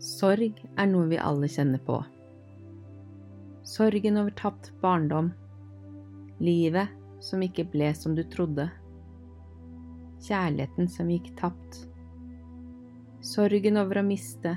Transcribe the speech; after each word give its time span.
Sorg 0.00 0.56
er 0.80 0.86
noe 0.88 1.10
vi 1.10 1.18
alle 1.20 1.48
kjenner 1.52 1.80
på. 1.84 1.98
Sorgen 3.68 4.16
over 4.16 4.32
tapt 4.32 4.70
barndom. 4.80 5.28
Livet 6.40 6.88
som 7.20 7.44
ikke 7.44 7.66
ble 7.68 7.90
som 7.92 8.14
du 8.16 8.22
trodde. 8.32 8.70
Kjærligheten 10.24 10.88
som 10.88 11.12
gikk 11.12 11.28
tapt. 11.36 11.82
Sorgen 13.20 13.76
over 13.76 14.00
å 14.00 14.06
miste. 14.08 14.54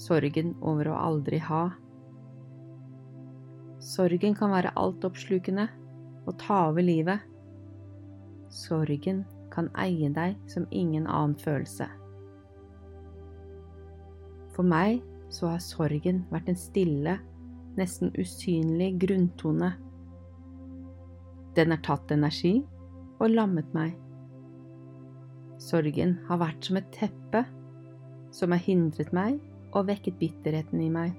Sorgen 0.00 0.56
over 0.64 0.94
å 0.94 0.96
aldri 0.96 1.44
ha. 1.44 1.66
Sorgen 3.92 4.40
kan 4.40 4.56
være 4.56 4.72
altoppslukende 4.72 5.68
og 6.24 6.32
ta 6.40 6.64
over 6.72 6.88
livet. 6.88 7.28
Sorgen 8.48 9.26
kan 9.52 9.68
eie 9.76 10.08
deg 10.16 10.40
som 10.48 10.64
ingen 10.72 11.04
annen 11.04 11.36
følelse. 11.36 11.99
For 14.54 14.66
meg 14.66 15.00
så 15.30 15.52
har 15.52 15.62
sorgen 15.62 16.24
vært 16.30 16.50
en 16.50 16.58
stille, 16.58 17.16
nesten 17.78 18.10
usynlig 18.18 18.96
grunntone. 19.02 19.72
Den 21.54 21.74
har 21.74 21.82
tatt 21.86 22.10
energi 22.14 22.58
og 23.20 23.30
lammet 23.30 23.70
meg. 23.76 23.94
Sorgen 25.60 26.16
har 26.28 26.40
vært 26.40 26.66
som 26.66 26.78
et 26.80 26.92
teppe 26.94 27.44
som 28.34 28.54
har 28.54 28.62
hindret 28.64 29.12
meg 29.14 29.38
og 29.74 29.86
vekket 29.90 30.18
bitterheten 30.18 30.82
i 30.82 30.90
meg. 30.92 31.12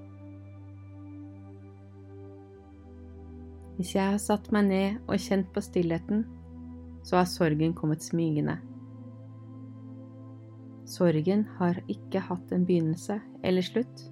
Hvis 3.76 3.94
jeg 3.96 4.12
har 4.14 4.20
satt 4.20 4.50
meg 4.52 4.68
ned 4.68 4.98
og 5.06 5.20
kjent 5.22 5.48
på 5.54 5.62
stillheten, 5.64 6.26
så 7.02 7.18
har 7.18 7.30
sorgen 7.30 7.72
kommet 7.74 8.04
smygende. 8.04 8.58
Sorgen 10.92 11.46
har 11.56 11.78
ikke 11.88 12.20
hatt 12.20 12.50
en 12.52 12.66
begynnelse 12.68 13.16
eller 13.46 13.64
slutt. 13.64 14.02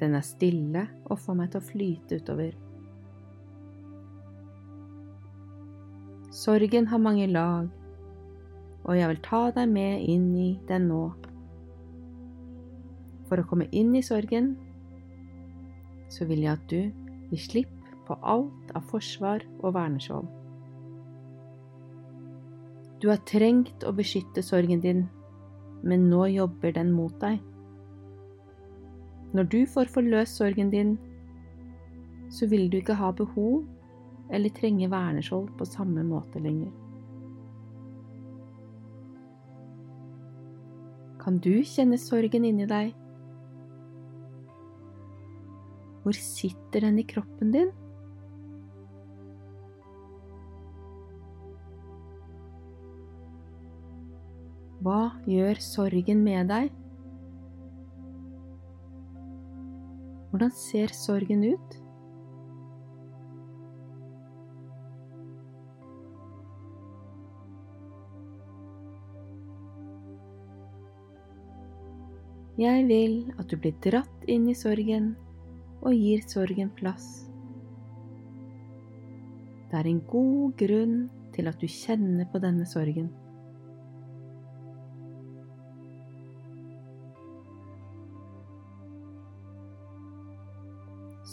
Den 0.00 0.16
er 0.18 0.24
stille 0.26 0.86
og 1.06 1.20
får 1.22 1.36
meg 1.38 1.52
til 1.52 1.60
å 1.60 1.66
flyte 1.68 2.18
utover. 2.18 2.56
Sorgen 6.34 6.88
har 6.90 7.02
mange 7.02 7.28
lag, 7.30 7.68
og 8.84 8.98
jeg 8.98 9.10
vil 9.12 9.22
ta 9.26 9.42
deg 9.54 9.70
med 9.70 10.02
inn 10.10 10.28
i 10.38 10.48
den 10.68 10.88
nå. 10.90 11.02
For 13.30 13.38
å 13.38 13.46
komme 13.46 13.68
inn 13.70 13.94
i 13.98 14.04
sorgen, 14.06 14.54
så 16.10 16.26
vil 16.26 16.42
jeg 16.46 16.56
at 16.56 16.66
du 16.70 16.80
gir 17.30 17.44
slipp 17.44 17.94
på 18.08 18.18
alt 18.22 18.74
av 18.74 18.86
forsvar 18.90 19.46
og 19.60 19.74
verneskjold. 19.76 20.37
Du 22.98 23.06
har 23.12 23.20
trengt 23.30 23.84
å 23.86 23.92
beskytte 23.94 24.42
sorgen 24.42 24.80
din, 24.82 25.04
men 25.86 26.08
nå 26.10 26.24
jobber 26.32 26.74
den 26.74 26.90
mot 26.90 27.14
deg. 27.22 27.38
Når 29.36 29.50
du 29.52 29.60
får 29.70 29.92
forløst 29.92 30.40
sorgen 30.40 30.72
din, 30.72 30.96
så 32.32 32.48
vil 32.50 32.66
du 32.70 32.80
ikke 32.80 32.96
ha 32.98 33.12
behov 33.14 33.62
eller 34.34 34.52
trenge 34.52 34.90
verneskjold 34.90 35.52
på 35.56 35.68
samme 35.68 36.02
måte 36.04 36.42
lenger. 36.42 36.72
Kan 41.22 41.38
du 41.44 41.60
kjenne 41.66 41.98
sorgen 42.00 42.46
inni 42.48 42.66
deg? 42.68 42.94
Hvor 46.02 46.16
sitter 46.16 46.86
den 46.86 46.98
i 47.02 47.06
kroppen 47.06 47.52
din? 47.52 47.70
Hva 54.88 55.10
gjør 55.28 55.58
sorgen 55.60 56.22
med 56.24 56.48
deg? 56.48 56.70
Hvordan 60.30 60.54
ser 60.56 60.94
sorgen 60.96 61.42
ut? 61.44 61.76
Jeg 72.56 72.88
vil 72.88 73.20
at 73.36 73.44
du 73.52 73.60
blir 73.60 73.76
dratt 73.84 74.24
inn 74.24 74.48
i 74.48 74.56
sorgen 74.56 75.12
og 75.82 75.92
gir 75.92 76.24
sorgen 76.32 76.72
plass. 76.80 77.28
Det 79.68 79.84
er 79.84 79.92
en 79.92 80.04
god 80.08 80.56
grunn 80.64 81.00
til 81.36 81.52
at 81.52 81.60
du 81.60 81.68
kjenner 81.68 82.32
på 82.32 82.40
denne 82.40 82.64
sorgen. 82.64 83.12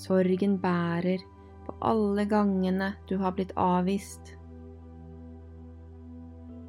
Sorgen 0.05 0.59
bærer 0.61 1.23
på 1.65 1.73
alle 1.81 2.27
gangene 2.29 2.91
du 3.09 3.15
har 3.17 3.31
blitt 3.33 3.53
avvist, 3.57 4.35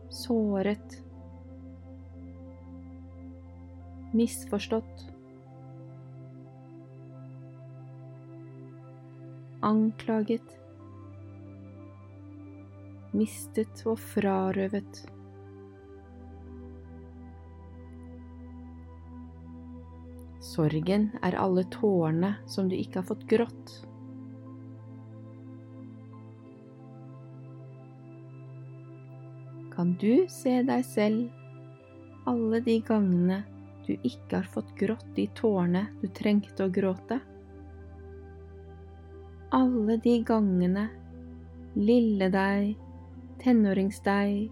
såret, 0.08 0.94
misforstått. 4.16 5.04
Anklaget, 9.66 10.56
mistet 13.12 13.84
og 13.84 14.00
frarøvet. 14.14 15.04
Sorgen 20.46 21.08
er 21.26 21.36
alle 21.42 21.66
tårene 21.74 22.36
som 22.46 22.70
du 22.70 22.76
ikke 22.78 23.00
har 23.02 23.08
fått 23.10 23.26
grått. 23.30 23.74
Kan 29.74 29.94
du 30.00 30.24
se 30.32 30.60
deg 30.64 30.86
selv 30.88 32.26
alle 32.30 32.62
de 32.64 32.78
gangene 32.86 33.42
du 33.86 33.94
ikke 33.96 34.40
har 34.40 34.50
fått 34.50 34.76
grått 34.78 35.08
de 35.18 35.26
tårene 35.38 35.88
du 36.00 36.06
trengte 36.14 36.64
å 36.64 36.72
gråte? 36.72 37.20
alle 39.56 39.96
de 40.02 40.18
gangene 40.26 40.88
lille 41.76 42.28
deg, 42.32 42.74
tenåringsdeg, 43.42 44.50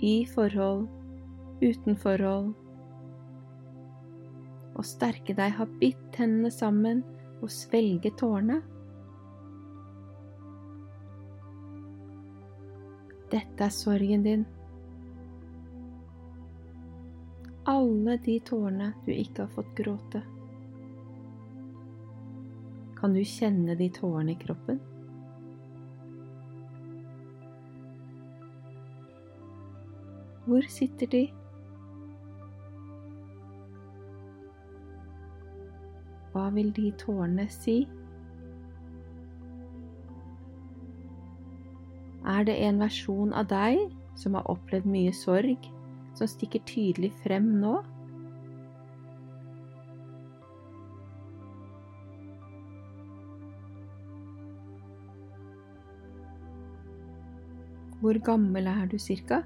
i 0.00 0.14
forhold, 0.32 0.86
uten 1.60 1.98
forhold, 1.98 2.54
og 4.78 4.86
sterke 4.86 5.34
deg 5.34 5.56
har 5.58 5.70
bitt 5.80 6.02
tennene 6.14 6.50
sammen 6.54 7.02
og 7.42 7.50
svelget 7.50 8.18
tårene. 8.20 8.60
Dette 13.28 13.66
er 13.66 13.74
sorgen 13.74 14.22
din. 14.24 14.46
Alle 17.68 18.16
de 18.24 18.38
tårene 18.40 18.92
du 19.04 19.10
ikke 19.12 19.44
har 19.44 19.50
fått 19.52 19.74
gråte. 19.76 20.22
Kan 22.98 23.12
du 23.14 23.20
kjenne 23.26 23.76
de 23.78 23.90
tårene 23.94 24.32
i 24.32 24.38
kroppen? 24.40 24.80
Hvor 30.48 30.64
sitter 30.72 31.10
de? 31.12 31.26
Hva 36.38 36.52
vil 36.54 36.68
de 36.70 36.92
tårene 36.94 37.48
si? 37.50 37.80
Er 42.34 42.44
det 42.46 42.54
en 42.62 42.78
versjon 42.78 43.32
av 43.34 43.48
deg 43.50 43.80
som 44.22 44.36
har 44.38 44.46
opplevd 44.46 44.86
mye 44.86 45.16
sorg, 45.18 45.66
som 46.14 46.30
stikker 46.30 46.62
tydelig 46.70 47.10
frem 47.24 47.50
nå? 47.58 47.74
Hvor 57.98 58.22
gammel 58.30 58.70
er 58.70 58.86
du 58.86 59.00
cirka? 59.02 59.42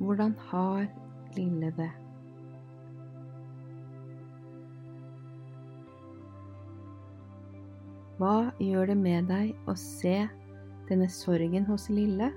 Hvordan 0.00 0.34
har 0.38 0.86
lille 1.36 1.68
det? 1.76 1.90
Hva 8.16 8.50
gjør 8.60 8.88
det 8.88 8.96
med 8.96 9.28
deg 9.28 9.68
å 9.68 9.74
se 9.76 10.14
denne 10.88 11.08
sorgen 11.12 11.68
hos 11.68 11.90
lille? 11.92 12.30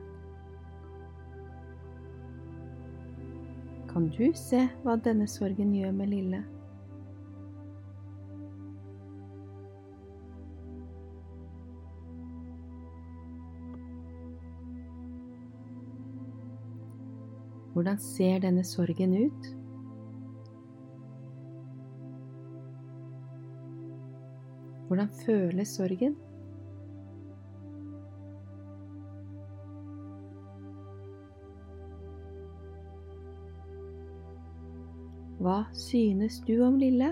Kan 3.94 4.12
du 4.12 4.26
se 4.36 4.66
hva 4.84 4.98
denne 5.08 5.30
sorgen 5.32 5.72
gjør 5.80 5.96
med 5.96 6.12
lille? 6.18 6.44
Hvordan 17.74 17.98
ser 17.98 18.40
denne 18.40 18.64
sorgen 18.64 19.14
ut? 19.18 19.48
Hvordan 24.88 25.10
føles 25.26 25.68
sorgen? 25.68 26.16
Hva 35.42 35.64
synes 35.74 36.38
du 36.48 36.62
om 36.62 36.78
Lille? 36.78 37.10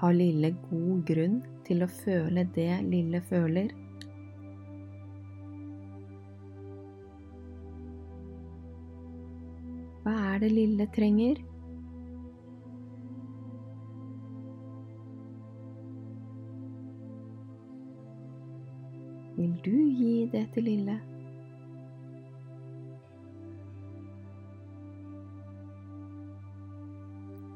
Har 0.00 0.16
Lille 0.16 0.56
god 0.70 1.04
grunn 1.12 1.36
til 1.66 1.82
å 1.82 1.88
føle 1.90 2.44
det 2.54 2.70
Lille 2.86 3.20
føler? 3.26 3.72
Hva 10.04 10.14
er 10.30 10.40
det 10.44 10.52
Lille 10.54 10.86
trenger? 10.94 11.42
Vil 19.36 19.52
du 19.66 19.76
gi 19.98 20.14
det 20.32 20.46
til 20.54 20.70
Lille? 20.70 21.00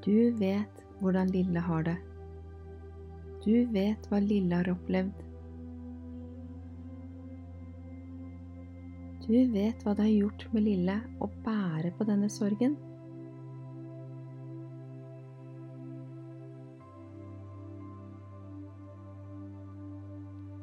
Du 0.05 0.37
vet 0.43 0.87
hvordan 1.01 1.31
Lille 1.31 1.61
har 1.61 1.83
det. 1.87 1.99
Du 3.41 3.55
vet 3.73 4.05
hva 4.11 4.19
Lille 4.21 4.53
har 4.53 4.69
opplevd. 4.69 5.23
Du 9.25 9.37
vet 9.55 9.81
hva 9.87 9.95
det 9.97 10.05
har 10.05 10.13
gjort 10.13 10.45
med 10.53 10.67
Lille 10.67 10.97
å 11.25 11.29
bære 11.47 11.95
på 11.97 12.05
denne 12.09 12.29
sorgen. 12.33 12.77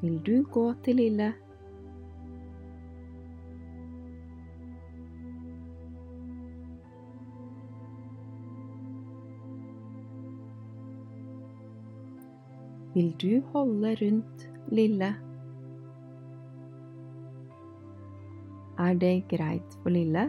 Vil 0.03 0.21
du 0.21 0.35
gå 0.53 0.69
til 0.85 1.01
Lille? 1.01 1.33
Vil 12.97 13.11
du 13.21 13.41
holde 13.53 13.89
rundt 14.01 14.49
Lille? 14.73 15.07
Er 18.79 18.93
det 18.93 19.27
greit 19.29 19.75
for 19.83 19.93
Lille? 19.93 20.23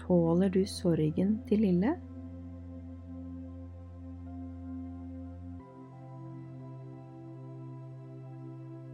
Tåler 0.00 0.48
du 0.48 0.66
sorgen 0.66 1.38
til 1.48 1.62
Lille? 1.62 1.94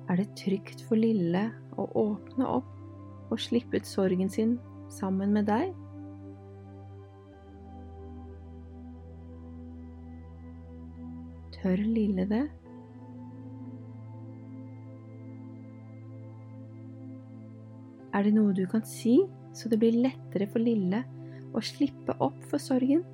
Er 0.08 0.20
det 0.20 0.28
trygt 0.36 0.84
for 0.90 1.00
Lille 1.00 1.48
å 1.80 1.88
åpne 2.04 2.56
opp 2.58 3.32
og 3.32 3.40
slippe 3.40 3.80
ut 3.80 3.88
sorgen 3.88 4.28
sin 4.28 4.58
sammen 4.92 5.32
med 5.32 5.48
deg? 5.48 5.72
Tør 11.62 11.76
Lille 11.76 12.24
det? 12.26 12.42
Er 18.12 18.24
det 18.26 18.32
noe 18.34 18.50
du 18.56 18.64
kan 18.66 18.82
si, 18.82 19.20
så 19.54 19.70
det 19.70 19.78
blir 19.78 19.94
lettere 19.94 20.48
for 20.50 20.58
Lille 20.58 21.04
å 21.54 21.62
slippe 21.62 22.16
opp 22.18 22.40
for 22.50 22.58
sorgen? 22.58 23.04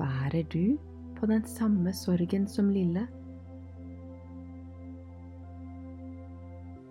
Bærer 0.00 0.42
du 0.50 0.74
på 1.20 1.30
den 1.30 1.46
samme 1.46 1.94
sorgen 1.94 2.50
som 2.50 2.74
Lille? 2.74 3.06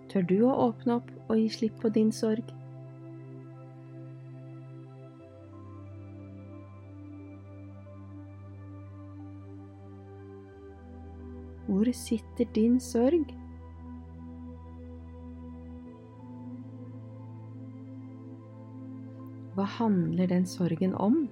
Tør 0.08 0.24
du 0.32 0.38
å 0.48 0.56
åpne 0.70 0.96
opp 0.96 1.12
og 1.28 1.36
gi 1.40 1.48
slipp 1.50 1.80
på 1.82 1.90
din 1.94 2.12
sorg? 2.12 2.52
Hvor 11.66 11.90
sitter 11.92 12.46
din 12.54 12.78
sorg? 12.80 13.34
Hva 19.56 19.64
handler 19.78 20.26
den 20.30 20.46
sorgen 20.46 20.94
om? 20.94 21.26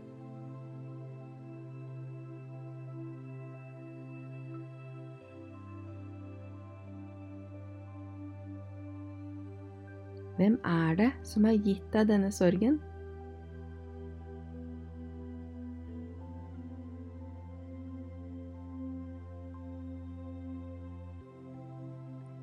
Hvem 10.44 10.58
er 10.68 10.96
det 10.98 11.06
som 11.24 11.46
har 11.48 11.54
gitt 11.56 11.84
deg 11.94 12.08
denne 12.10 12.28
sorgen? 12.28 12.74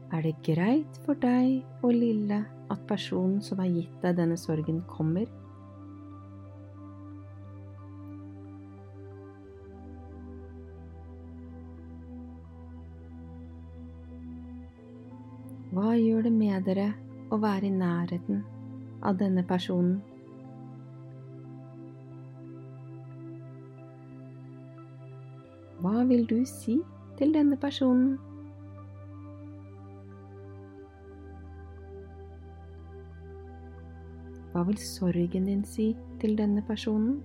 Er 0.09 0.25
det 0.25 0.31
greit 0.48 0.98
for 1.06 1.13
deg 1.21 1.62
og 1.86 1.94
Lille 1.94 2.39
at 2.74 2.81
personen 2.89 3.38
som 3.45 3.62
har 3.62 3.69
gitt 3.69 4.01
deg 4.01 4.18
denne 4.18 4.39
sorgen, 4.48 4.81
kommer? 4.89 5.30
Hva 15.70 15.93
gjør 16.01 16.25
det 16.31 16.36
med 16.41 16.65
dere 16.65 16.89
å 17.31 17.38
være 17.39 17.67
i 17.69 17.75
nærheten 17.75 18.41
av 19.07 19.19
denne 19.19 19.43
personen? 19.47 20.01
Hva 25.81 26.03
vil 26.05 26.27
du 26.29 26.43
si 26.45 26.75
til 27.17 27.31
denne 27.33 27.57
personen? 27.57 28.19
Hva 34.51 34.65
vil 34.67 34.77
sorgen 34.77 35.47
din 35.47 35.63
si 35.65 35.93
til 36.19 36.35
denne 36.38 36.61
personen? 36.67 37.21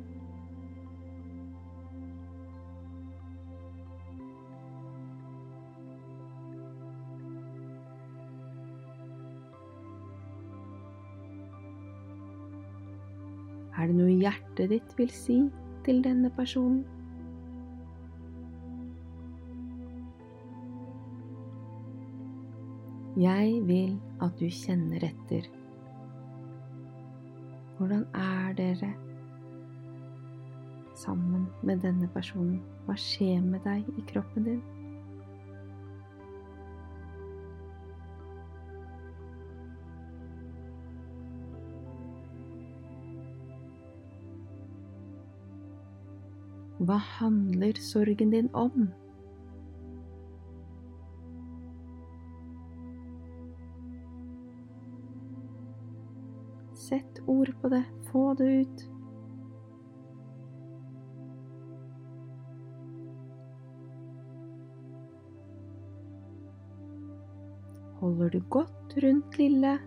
Er 13.77 13.91
det 13.91 13.97
noe 13.99 14.13
hjertet 14.17 14.71
ditt 14.73 14.93
vil 14.97 15.11
si 15.13 15.41
til 15.85 15.99
denne 16.05 16.31
personen? 16.33 16.85
Jeg 23.21 23.61
vil 23.69 23.95
at 24.25 24.37
du 24.41 24.49
kjenner 24.53 25.05
etter. 25.05 25.49
Hvordan 27.77 28.05
er 28.17 28.57
dere 28.57 28.91
sammen 30.97 31.47
med 31.63 31.81
denne 31.85 32.09
personen? 32.13 32.59
Hva 32.85 32.97
skjer 33.01 33.41
med 33.45 33.65
deg 33.65 33.89
i 33.97 34.05
kroppen 34.09 34.49
din? 34.49 34.65
Hva 46.87 46.97
handler 47.03 47.73
sorgen 47.73 48.31
din 48.31 48.49
om? 48.55 48.91
Sett 56.75 57.19
ord 57.27 57.51
på 57.61 57.69
det, 57.69 57.83
få 58.13 58.35
det 58.35 58.45
ut. 58.45 58.85
Holder 67.99 68.31
du 68.31 68.41
godt 68.49 68.95
rundt 69.03 69.39
Lille? 69.39 69.79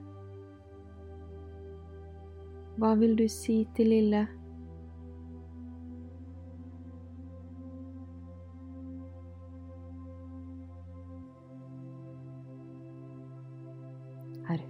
Hva 2.75 2.91
vil 2.99 3.15
du 3.15 3.29
si 3.31 3.61
til 3.75 3.93
Lille? 3.95 4.25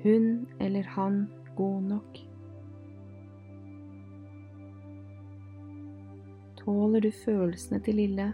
Hun 0.04 0.48
eller 0.60 0.84
han 0.84 1.28
god 1.56 1.82
nok? 1.82 2.20
Tåler 6.58 7.00
du 7.00 7.12
følelsene 7.26 7.80
til 7.84 7.96
Lille? 7.96 8.34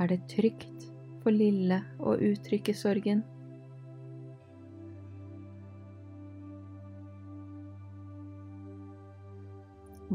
Er 0.00 0.06
det 0.08 0.22
trygt 0.32 0.86
for 1.20 1.34
Lille 1.34 1.82
å 2.00 2.14
uttrykke 2.16 2.72
sorgen? 2.72 3.20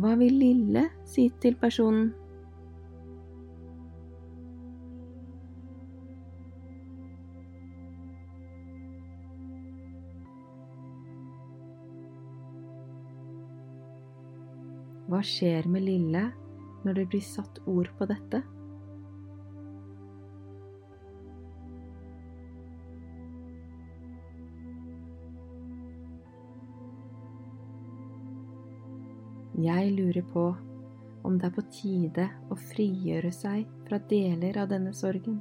Hva 0.05 0.13
vil 0.19 0.35
Lille 0.38 0.81
si 1.09 1.24
til 1.41 1.55
personen? 1.57 2.12
Hva 15.09 15.24
skjer 15.25 15.65
med 15.65 15.88
Lille 15.88 16.27
når 16.85 17.00
det 17.00 17.07
blir 17.09 17.25
satt 17.25 17.57
ord 17.65 17.89
på 17.97 18.05
dette? 18.05 18.43
Jeg 29.65 29.91
lurer 29.98 30.22
på 30.29 30.41
om 31.25 31.38
det 31.39 31.48
er 31.48 31.53
på 31.55 31.63
tide 31.74 32.24
å 32.53 32.55
frigjøre 32.67 33.31
seg 33.34 33.63
fra 33.88 33.98
deler 34.12 34.60
av 34.62 34.67
denne 34.69 34.91
sorgen. 34.93 35.39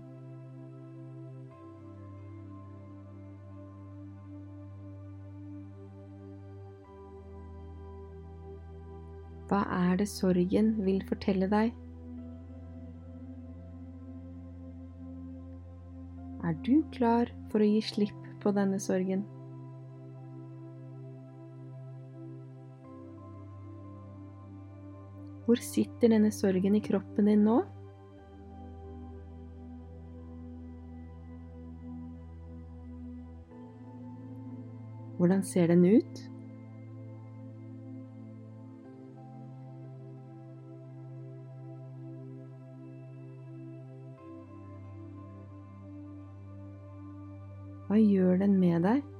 Hva 9.51 9.61
er 9.77 10.01
det 10.01 10.09
sorgen 10.09 10.73
vil 10.87 11.05
fortelle 11.11 11.51
deg? 11.53 11.77
Er 16.49 16.57
du 16.65 16.75
klar 16.97 17.29
for 17.53 17.61
å 17.61 17.69
gi 17.75 17.85
slipp 17.93 18.29
på 18.41 18.57
denne 18.57 18.81
sorgen? 18.81 19.29
Hvor 25.55 25.63
sitter 25.63 26.11
denne 26.11 26.33
sorgen 26.35 26.75
i 26.75 26.81
kroppen 26.83 27.29
din 27.31 27.45
nå? 27.47 27.61
Hvordan 35.15 35.47
ser 35.47 35.71
den 35.71 35.87
ut? 35.87 36.25
Hva 47.87 48.03
gjør 48.03 48.43
den 48.43 48.59
med 48.59 48.91
deg? 48.91 49.14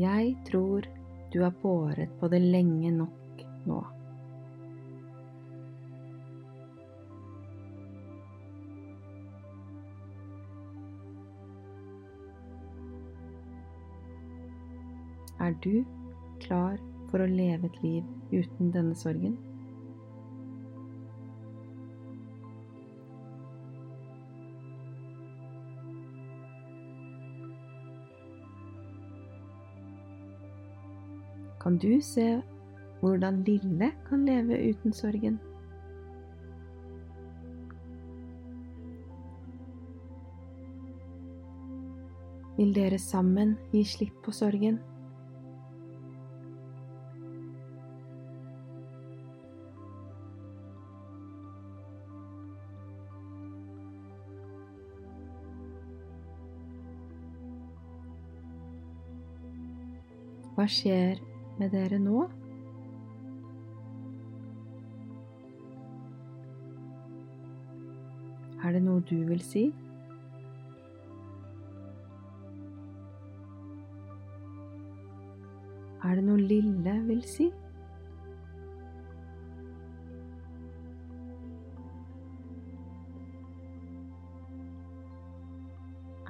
Jeg 0.00 0.36
tror 0.48 0.86
du 1.32 1.42
har 1.42 1.52
båret 1.62 2.12
på 2.20 2.28
det 2.32 2.38
lenge 2.40 2.90
nok 2.94 3.42
nå. 3.68 3.80
Er 15.40 15.52
du 15.64 15.84
klar 16.40 16.80
for 17.10 17.20
å 17.20 17.28
leve 17.28 17.68
et 17.68 17.78
liv 17.84 18.10
uten 18.32 18.72
denne 18.72 18.96
sorgen? 18.96 19.36
Kan 31.60 31.76
du 31.78 32.00
se 32.00 32.42
hvordan 33.00 33.44
Lille 33.44 33.92
kan 34.08 34.24
leve 34.24 34.70
uten 34.70 34.92
sorgen? 34.92 35.38
Vil 42.56 42.74
dere 42.74 42.98
sammen 42.98 43.56
gi 43.72 43.84
slipp 43.84 44.24
på 44.24 44.32
sorgen? 44.32 44.80
Hva 60.56 60.66
skjer 60.68 61.29
med 61.60 61.70
dere 61.70 61.98
nå? 62.00 62.22
Er 68.64 68.72
det 68.72 68.80
noe 68.86 69.02
du 69.10 69.18
vil 69.28 69.42
si? 69.44 69.66
Er 76.00 76.16
det 76.16 76.24
noe 76.24 76.40
Lille 76.40 76.96
vil 77.10 77.22
si? 77.28 77.52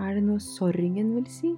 Er 0.00 0.14
det 0.18 0.26
noe 0.26 0.42
sorgen 0.42 1.18
vil 1.20 1.26
si? 1.30 1.54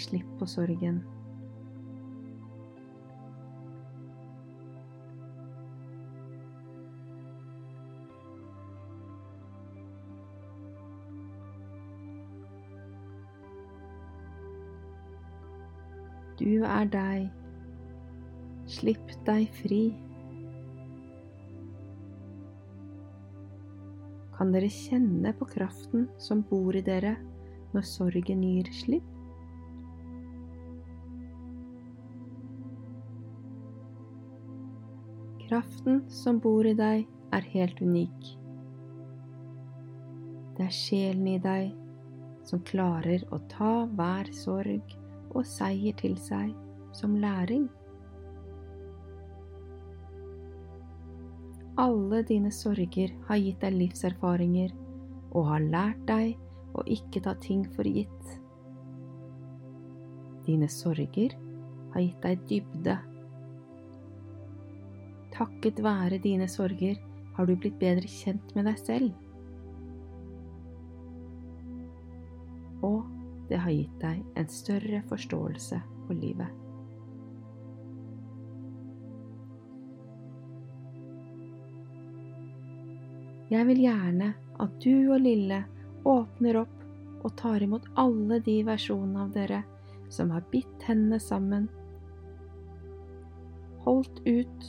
Slipp 0.00 0.38
på 0.38 0.46
sorgen. 0.48 1.02
Du 16.36 16.62
er 16.68 16.84
deg. 16.92 17.30
Slipp 18.68 19.14
deg 19.24 19.48
fri. 19.56 19.80
Kan 24.36 24.52
dere 24.52 24.68
kjenne 24.68 25.32
på 25.38 25.48
kraften 25.48 26.10
som 26.20 26.44
bor 26.44 26.76
i 26.76 26.84
dere 26.84 27.16
når 27.72 27.88
sorgen 27.88 28.44
gir 28.44 28.68
slipp? 28.84 29.15
Kraften 35.46 36.00
som 36.10 36.40
bor 36.42 36.66
i 36.66 36.74
deg, 36.74 37.06
er 37.34 37.44
helt 37.52 37.78
unik. 37.82 38.28
Det 40.56 40.64
er 40.64 40.74
sjelen 40.74 41.26
i 41.30 41.38
deg 41.42 41.74
som 42.46 42.62
klarer 42.66 43.22
å 43.34 43.38
ta 43.50 43.72
hver 43.98 44.30
sorg 44.34 44.94
og 45.36 45.46
seier 45.46 45.94
til 46.00 46.16
seg 46.18 46.50
som 46.96 47.14
læring. 47.22 47.66
Alle 51.78 52.22
dine 52.26 52.50
sorger 52.50 53.12
har 53.28 53.42
gitt 53.42 53.60
deg 53.60 53.76
livserfaringer 53.76 54.72
og 55.36 55.50
har 55.50 55.66
lært 55.70 56.06
deg 56.08 56.32
å 56.74 56.82
ikke 56.88 57.20
ta 57.26 57.34
ting 57.42 57.66
for 57.76 57.86
gitt. 57.86 58.38
Dine 60.46 60.70
sorger 60.72 61.36
har 61.92 62.02
gitt 62.02 62.24
deg 62.24 62.48
dybde. 62.48 62.96
Takket 65.36 65.82
være 65.84 66.18
dine 66.24 66.48
sorger 66.48 66.96
har 67.36 67.46
du 67.46 67.52
blitt 67.60 67.76
bedre 67.80 68.08
kjent 68.08 68.54
med 68.56 68.64
deg 68.70 68.78
selv. 68.80 69.10
Og 72.86 73.02
det 73.50 73.58
har 73.60 73.74
gitt 73.74 73.98
deg 74.00 74.22
en 74.40 74.48
større 74.52 75.02
forståelse 75.10 75.80
for 76.06 76.16
livet. 76.16 76.48
Jeg 83.52 83.68
vil 83.68 83.84
gjerne 83.84 84.32
at 84.58 84.80
du 84.82 85.12
og 85.12 85.20
Lille 85.22 85.60
åpner 86.08 86.62
opp 86.64 86.80
og 87.26 87.36
tar 87.38 87.62
imot 87.62 87.86
alle 88.00 88.40
de 88.42 88.56
versjonene 88.66 89.26
av 89.26 89.36
dere 89.36 89.60
som 90.10 90.32
har 90.34 90.42
bitt 90.50 90.82
hendene 90.86 91.18
sammen, 91.22 91.68
holdt 93.84 94.20
ut, 94.26 94.66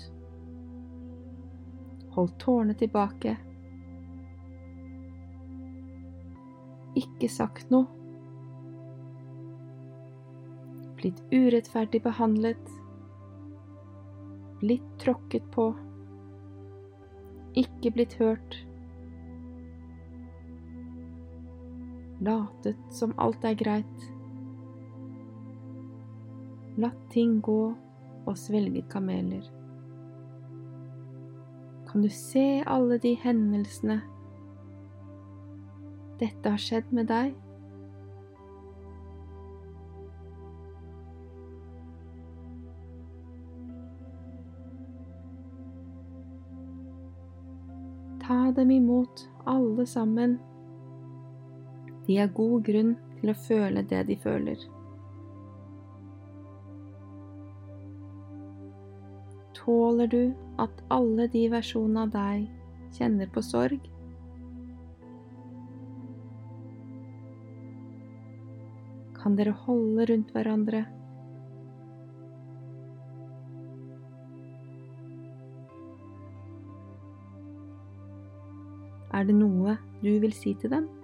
holdt 2.17 2.39
tårene 2.41 2.73
tilbake, 2.77 3.35
ikke 6.97 7.29
sagt 7.29 7.69
noe, 7.69 7.85
blitt 10.97 11.19
urettferdig 11.29 12.01
behandlet, 12.01 12.71
blitt 14.63 14.87
tråkket 15.03 15.45
på, 15.53 15.67
ikke 17.61 17.93
blitt 17.93 18.17
hørt, 18.17 18.57
latet 22.25 22.81
som 22.89 23.13
alt 23.21 23.45
er 23.45 23.59
greit, 23.61 24.07
latt 26.81 27.05
ting 27.13 27.37
gå 27.45 27.61
og 28.27 28.41
svelget 28.41 28.89
kameler. 28.89 29.45
Kan 31.97 32.01
du 32.03 32.09
se 32.09 32.63
alle 32.65 32.99
de 33.01 33.15
hendelsene 33.17 33.95
dette 36.19 36.51
har 36.53 36.61
skjedd 36.61 36.91
med 36.93 37.07
deg? 37.09 37.31
Ta 48.27 48.39
dem 48.61 48.77
imot, 48.77 49.25
alle 49.49 49.89
sammen. 49.89 50.37
De 52.05 52.21
har 52.21 52.29
god 52.29 52.59
grunn 52.69 52.97
til 53.17 53.33
å 53.33 53.41
føle 53.49 53.89
det 53.89 54.05
de 54.13 54.21
føler. 54.21 54.67
Tåler 59.65 60.13
du 60.13 60.21
at 60.61 60.81
alle 60.93 61.27
de 61.33 61.43
versjonene 61.53 62.05
av 62.07 62.11
deg 62.15 62.47
kjenner 62.97 63.29
på 63.33 63.43
sorg? 63.45 63.85
Kan 69.17 69.37
dere 69.37 69.53
holde 69.65 70.07
rundt 70.09 70.33
hverandre? 70.33 70.85
Er 79.17 79.25
det 79.25 79.33
noe 79.33 79.77
du 80.03 80.13
vil 80.21 80.33
si 80.35 80.53
til 80.61 80.73
dem? 80.73 80.96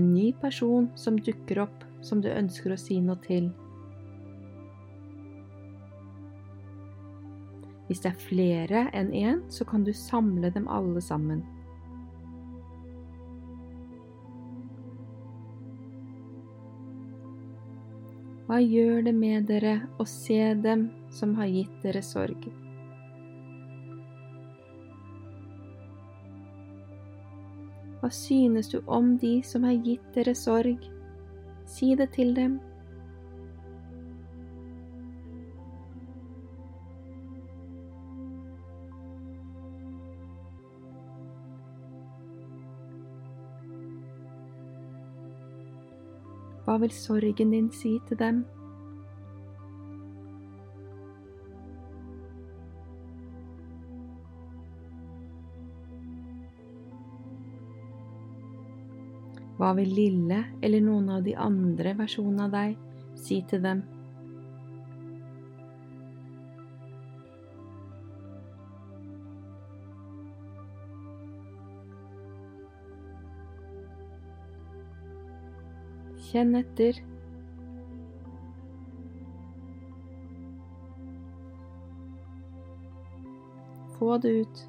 En 0.00 0.14
ny 0.14 0.30
person 0.40 0.88
som 0.96 1.18
dukker 1.20 1.60
opp 1.66 1.84
som 2.04 2.22
du 2.24 2.30
ønsker 2.32 2.72
å 2.72 2.80
si 2.80 2.96
noe 3.04 3.20
til? 3.26 3.50
Hvis 7.90 8.04
det 8.04 8.12
er 8.12 8.20
flere 8.22 8.84
enn 8.94 9.10
én, 9.10 9.40
så 9.50 9.66
kan 9.66 9.84
du 9.84 9.90
samle 9.92 10.52
dem 10.54 10.68
alle 10.70 11.02
sammen. 11.02 11.42
Hva 18.46 18.60
gjør 18.62 19.04
det 19.06 19.14
med 19.14 19.50
dere 19.50 19.76
å 20.02 20.06
se 20.06 20.40
dem 20.58 20.88
som 21.14 21.36
har 21.38 21.50
gitt 21.50 21.76
dere 21.84 22.02
sorg? 22.02 22.48
Hva 28.00 28.08
synes 28.08 28.68
du 28.72 28.78
om 28.86 29.18
de 29.20 29.42
som 29.44 29.64
har 29.68 29.76
gitt 29.84 30.04
dere 30.14 30.32
sorg? 30.34 30.86
Si 31.68 31.92
det 31.94 32.08
til 32.16 32.32
dem. 32.36 32.56
Hva 46.64 46.78
vil 46.80 46.92
sorgen 46.94 47.52
din 47.52 47.68
si 47.74 47.98
til 48.08 48.18
dem? 48.18 48.40
Hva 59.60 59.74
vil 59.76 59.90
Lille 59.92 60.38
eller 60.64 60.80
noen 60.80 61.10
av 61.12 61.24
de 61.26 61.34
andre 61.36 61.90
versjonene 61.98 62.46
av 62.46 62.54
deg 62.54 62.76
si 63.20 63.42
til 63.44 63.60
dem? 63.60 63.82
Kjenn 76.30 76.56
etter. 76.56 77.04
Få 83.98 84.16
det 84.24 84.38
ut. 84.40 84.68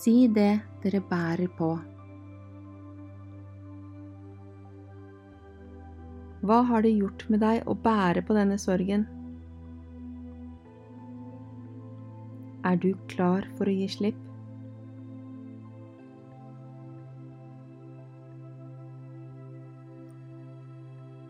Si 0.00 0.12
det 0.32 0.62
dere 0.80 0.98
bærer 1.04 1.48
på. 1.58 1.66
Hva 6.40 6.62
har 6.70 6.86
det 6.86 6.94
gjort 6.94 7.26
med 7.28 7.42
deg 7.44 7.68
å 7.68 7.74
bære 7.84 8.22
på 8.24 8.36
denne 8.38 8.56
sorgen? 8.62 9.04
Er 12.64 12.80
du 12.80 12.94
klar 13.12 13.44
for 13.58 13.68
å 13.68 13.76
gi 13.76 13.90
slipp? 13.92 14.24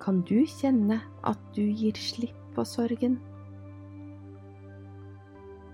Kan 0.06 0.22
du 0.30 0.38
kjenne 0.46 1.02
at 1.26 1.42
du 1.58 1.64
gir 1.66 1.98
slipp 1.98 2.38
på 2.54 2.70
sorgen? 2.78 3.18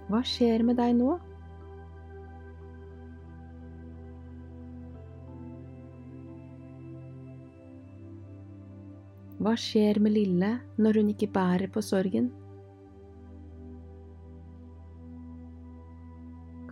Hva 0.09 0.25
skjer 0.25 0.65
med 0.65 0.81
deg 0.81 0.97
nå? 0.97 1.21
Hva 9.47 9.53
skjer 9.55 10.01
med 10.03 10.11
Lille 10.11 10.49
når 10.83 10.97
hun 10.99 11.11
ikke 11.13 11.29
bærer 11.31 11.69
på 11.71 11.79
sorgen? 11.79 12.33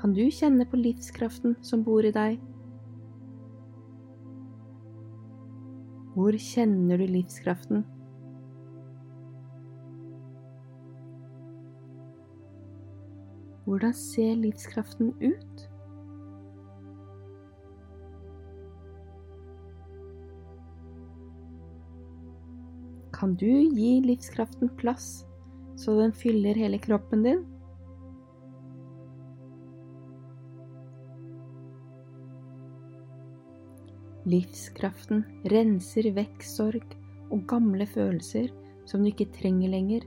Kan 0.01 0.17
du 0.17 0.25
kjenne 0.27 0.67
på 0.67 0.81
livskraften 0.81 1.55
som 1.63 1.85
bor 1.87 2.03
i 2.03 2.11
deg? 2.17 2.41
Hvor 6.17 6.35
kjenner 6.49 6.99
du 6.99 7.07
livskraften? 7.13 7.85
Hvordan 13.69 13.95
ser 14.03 14.35
livskraften 14.43 15.15
ut? 15.23 15.54
Kan 23.25 23.37
du 23.41 23.71
gi 23.73 24.03
livskraften 24.05 24.69
plass 24.77 25.25
så 25.81 25.95
den 25.97 26.11
fyller 26.13 26.59
hele 26.61 26.77
kroppen 26.77 27.23
din. 27.25 27.39
Livskraften 34.29 35.23
renser 35.55 36.11
vekk 36.19 36.45
sorg 36.45 36.93
og 37.31 37.47
gamle 37.49 37.87
følelser 37.89 38.51
som 38.85 39.01
du 39.01 39.09
ikke 39.09 39.31
trenger 39.39 39.73
lenger. 39.73 40.05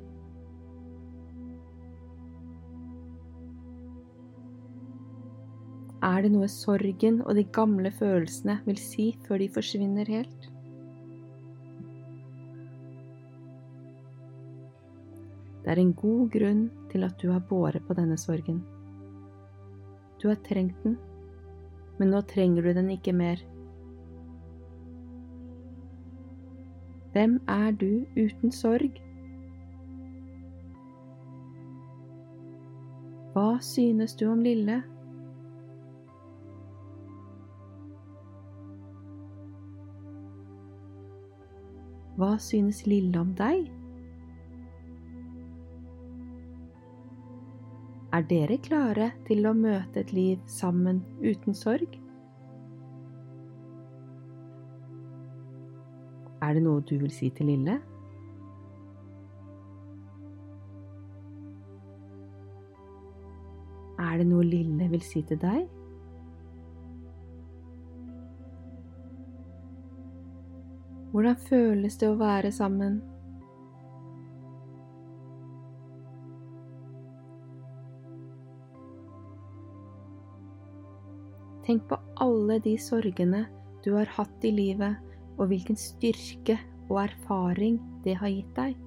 Er 6.05 6.21
det 6.21 6.35
noe 6.37 6.51
sorgen 6.53 7.23
og 7.25 7.33
de 7.33 7.47
gamle 7.49 7.89
følelsene 7.97 8.59
vil 8.69 8.77
si 8.77 9.15
før 9.25 9.41
de 9.41 9.49
forsvinner 9.57 10.13
helt? 10.19 10.36
Det 15.67 15.73
er 15.73 15.79
en 15.81 15.89
god 15.99 16.29
grunn 16.31 16.59
til 16.87 17.03
at 17.03 17.17
du 17.19 17.25
har 17.27 17.41
båret 17.43 17.83
på 17.83 17.93
denne 17.97 18.15
sorgen. 18.15 18.61
Du 20.21 20.29
har 20.29 20.37
trengt 20.45 20.77
den, 20.85 20.93
men 21.99 22.13
nå 22.13 22.21
trenger 22.23 22.63
du 22.63 22.69
den 22.77 22.87
ikke 22.93 23.11
mer. 23.11 23.41
Hvem 27.11 27.35
er 27.51 27.75
du 27.81 28.05
uten 28.15 28.55
sorg? 28.55 28.95
Hva 33.35 33.57
synes 33.59 34.15
du 34.15 34.23
om 34.31 34.45
Lille? 34.47 34.77
Hva 42.15 42.37
synes 42.39 42.85
Lille 42.87 43.19
om 43.19 43.35
deg? 43.35 43.67
Er 48.17 48.23
dere 48.25 48.55
klare 48.57 49.11
til 49.27 49.45
å 49.45 49.51
møte 49.53 49.99
et 50.01 50.11
liv 50.15 50.39
sammen 50.49 51.03
uten 51.21 51.53
sorg? 51.53 51.91
Er 56.41 56.55
det 56.55 56.63
noe 56.65 56.81
du 56.81 56.95
vil 56.97 57.11
si 57.13 57.27
til 57.37 57.51
Lille? 57.51 57.75
Er 64.01 64.17
det 64.17 64.25
noe 64.31 64.47
Lille 64.47 64.87
vil 64.95 65.05
si 65.05 65.21
til 65.21 65.37
deg? 65.43 65.67
Hvordan 71.11 71.37
føles 71.51 72.01
det 72.01 72.09
å 72.09 72.17
være 72.17 72.51
sammen? 72.55 72.97
Tenk 81.67 81.89
på 81.89 81.97
alle 82.23 82.61
de 82.63 82.77
sorgene 82.79 83.43
du 83.83 83.91
har 83.97 84.07
hatt 84.15 84.45
i 84.47 84.53
livet, 84.55 84.95
og 85.35 85.49
hvilken 85.51 85.75
styrke 85.75 86.55
og 86.87 87.01
erfaring 87.03 87.75
det 88.05 88.15
har 88.21 88.31
gitt 88.31 88.53
deg. 88.55 88.77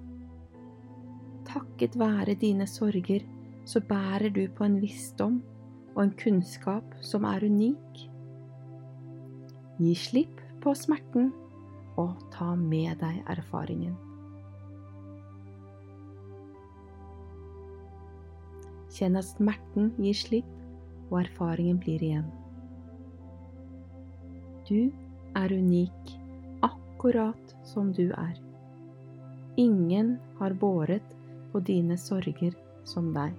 Takket 1.51 1.99
være 2.01 2.39
dine 2.41 2.65
sorger 2.71 3.27
så 3.69 3.83
bærer 3.85 4.33
du 4.33 4.47
på 4.49 4.65
en 4.65 4.81
visdom 4.81 5.43
og 5.95 6.03
en 6.07 6.15
kunnskap 6.23 6.97
som 7.05 7.29
er 7.29 7.45
unik. 7.45 8.01
Gi 9.81 9.93
slipp 9.95 10.41
på 10.65 10.73
smerten 10.73 11.31
og 12.01 12.17
ta 12.33 12.55
med 12.57 12.97
deg 13.05 13.21
erfaringen. 13.29 13.95
Kjenn 18.91 19.21
at 19.21 19.29
smerten 19.29 19.93
gir 20.01 20.17
slipp, 20.17 20.57
og 21.11 21.21
erfaringen 21.23 21.79
blir 21.83 22.03
igjen. 22.03 22.40
Du 24.71 24.93
er 25.35 25.51
unik 25.51 26.13
akkurat 26.63 27.55
som 27.67 27.89
du 27.93 28.13
er. 28.15 28.37
Ingen 29.59 30.13
har 30.39 30.55
båret 30.55 31.17
på 31.51 31.59
dine 31.67 31.97
sorger 31.99 32.55
som 32.87 33.09
deg. 33.11 33.35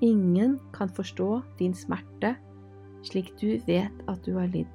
Ingen 0.00 0.56
kan 0.72 0.88
forstå 0.88 1.42
din 1.58 1.76
smerte 1.76 2.32
slik 3.04 3.28
du 3.42 3.58
vet 3.66 4.00
at 4.08 4.24
du 4.24 4.38
har 4.38 4.48
lidd. 4.48 4.72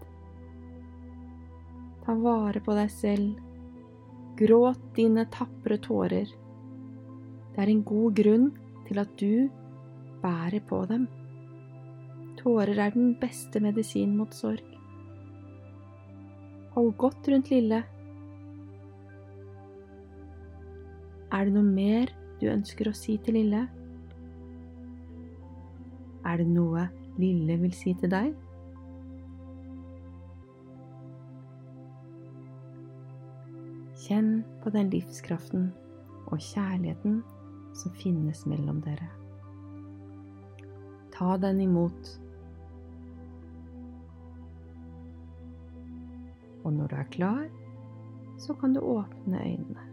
Ta 2.06 2.14
vare 2.22 2.62
på 2.62 2.78
deg 2.78 2.94
selv. 2.94 3.42
Gråt 4.38 4.86
dine 4.94 5.26
tapre 5.34 5.80
tårer. 5.82 6.30
Det 7.56 7.66
er 7.66 7.74
en 7.74 7.84
god 7.88 8.14
grunn 8.22 8.50
til 8.86 9.02
at 9.02 9.18
du 9.18 9.50
bærer 10.22 10.62
på 10.70 10.86
dem. 10.86 11.10
Tårer 12.38 12.78
er 12.78 12.94
den 12.94 13.16
beste 13.18 13.64
medisin 13.64 14.14
mot 14.20 14.38
sorg. 14.38 14.75
Hold 16.76 16.98
godt 16.98 17.28
rundt 17.32 17.50
Lille. 17.50 17.84
Er 21.32 21.46
det 21.48 21.54
noe 21.56 21.64
mer 21.64 22.10
du 22.42 22.50
ønsker 22.52 22.90
å 22.90 22.96
si 22.96 23.16
til 23.24 23.38
Lille? 23.40 23.62
Er 26.28 26.42
det 26.42 26.48
noe 26.50 26.90
Lille 27.16 27.56
vil 27.62 27.72
si 27.80 27.94
til 27.96 28.12
deg? 28.12 28.34
Kjenn 34.04 34.44
på 34.60 34.76
den 34.76 34.92
livskraften 34.92 35.70
og 36.28 36.44
kjærligheten 36.44 37.22
som 37.72 37.96
finnes 38.04 38.44
mellom 38.52 38.84
dere. 38.84 39.08
Ta 41.16 41.40
den 41.40 41.64
imot 41.70 42.18
Og 46.66 46.74
når 46.74 46.88
du 46.92 46.96
er 46.98 47.10
klar, 47.14 47.46
så 48.42 48.54
kan 48.54 48.74
du 48.74 48.82
åpne 48.82 49.42
øynene. 49.42 49.85